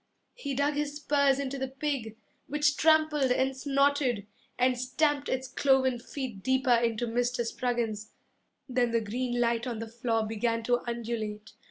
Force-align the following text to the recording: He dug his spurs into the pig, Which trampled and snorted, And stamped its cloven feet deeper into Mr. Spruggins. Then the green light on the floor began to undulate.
He 0.33 0.55
dug 0.55 0.73
his 0.73 0.95
spurs 0.95 1.37
into 1.37 1.59
the 1.59 1.67
pig, 1.67 2.17
Which 2.47 2.75
trampled 2.75 3.29
and 3.31 3.55
snorted, 3.55 4.25
And 4.57 4.75
stamped 4.75 5.29
its 5.29 5.47
cloven 5.47 5.99
feet 5.99 6.41
deeper 6.41 6.73
into 6.73 7.05
Mr. 7.05 7.45
Spruggins. 7.45 8.11
Then 8.67 8.89
the 8.89 9.01
green 9.01 9.39
light 9.39 9.67
on 9.67 9.77
the 9.77 9.87
floor 9.87 10.25
began 10.25 10.63
to 10.63 10.79
undulate. 10.87 11.51